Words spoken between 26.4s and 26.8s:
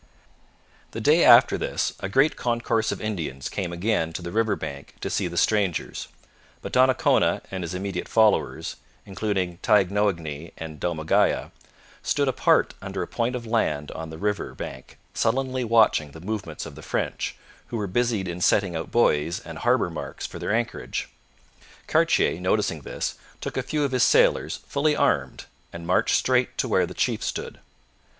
to